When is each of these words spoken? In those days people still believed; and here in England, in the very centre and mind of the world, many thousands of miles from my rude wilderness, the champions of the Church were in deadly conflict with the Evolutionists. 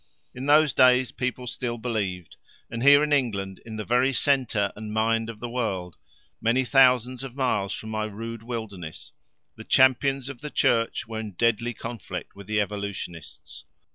In 0.33 0.47
those 0.47 0.73
days 0.73 1.11
people 1.11 1.45
still 1.45 1.77
believed; 1.77 2.35
and 2.71 2.81
here 2.81 3.03
in 3.03 3.13
England, 3.13 3.61
in 3.67 3.75
the 3.75 3.85
very 3.85 4.11
centre 4.13 4.73
and 4.75 4.91
mind 4.91 5.29
of 5.29 5.39
the 5.39 5.47
world, 5.47 5.95
many 6.41 6.65
thousands 6.65 7.23
of 7.23 7.35
miles 7.35 7.71
from 7.71 7.91
my 7.91 8.05
rude 8.05 8.41
wilderness, 8.41 9.11
the 9.57 9.63
champions 9.63 10.27
of 10.27 10.41
the 10.41 10.49
Church 10.49 11.07
were 11.07 11.19
in 11.19 11.33
deadly 11.33 11.75
conflict 11.75 12.35
with 12.35 12.47
the 12.47 12.59
Evolutionists. 12.59 13.65